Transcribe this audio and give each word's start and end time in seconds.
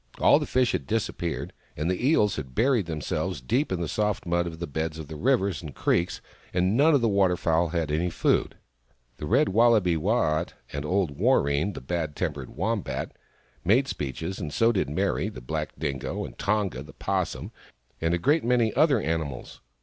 All 0.17 0.39
the 0.39 0.47
fish 0.47 0.71
had 0.71 0.87
disappeared, 0.87 1.53
and 1.77 1.87
the 1.87 2.07
eels 2.07 2.35
had 2.37 2.55
buried 2.55 2.87
themselves 2.87 3.39
deep 3.39 3.71
in 3.71 3.79
the 3.81 3.87
soft 3.87 4.25
mud 4.25 4.47
of 4.47 4.57
the 4.57 4.65
beds 4.65 4.97
of 4.97 5.07
the 5.09 5.15
rivers 5.15 5.61
and 5.61 5.75
creeks, 5.75 6.21
and 6.55 6.75
none 6.75 6.95
of 6.95 7.01
the 7.01 7.07
water 7.07 7.37
fowl 7.37 7.67
had 7.67 7.91
any 7.91 8.09
food. 8.09 8.55
The 9.17 9.27
Red 9.27 9.49
Wallaby, 9.49 9.97
Waat, 9.97 10.55
and 10.73 10.85
old 10.85 11.19
Warreen, 11.19 11.73
the 11.75 11.81
bad 11.81 12.15
tempered 12.15 12.49
Wombat, 12.49 13.11
made 13.63 13.87
speeches, 13.87 14.39
and 14.39 14.51
so 14.51 14.71
did 14.71 14.89
Meri, 14.89 15.29
the 15.29 15.39
black 15.39 15.69
Dingo, 15.77 16.25
and 16.25 16.35
Tonga, 16.35 16.81
the 16.81 16.93
'Possum, 16.93 17.51
and 18.01 18.15
a 18.15 18.17
great 18.17 18.43
many 18.43 18.73
other 18.73 18.99
animals. 18.99 19.61